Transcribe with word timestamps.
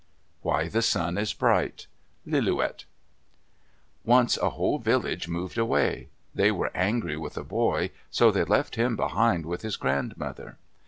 WHY 0.41 0.67
THE 0.67 0.81
SUN 0.81 1.15
IS 1.19 1.31
BRIGHT 1.35 1.85
Lillooet 2.25 2.85
Once 4.03 4.35
a 4.37 4.49
whole 4.49 4.79
village 4.79 5.27
moved 5.27 5.59
away. 5.59 6.09
They 6.33 6.51
were 6.51 6.71
angry 6.75 7.15
with 7.17 7.37
a 7.37 7.43
boy, 7.43 7.91
so 8.09 8.31
they 8.31 8.43
left 8.45 8.77
him 8.77 8.95
behind 8.95 9.45
with 9.45 9.61
his 9.61 9.77
grandmother. 9.77 10.57